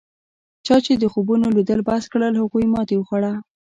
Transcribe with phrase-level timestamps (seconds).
[0.65, 3.33] چا چې د خوبونو لیدل بس کړل هغوی ماتې وخوړه.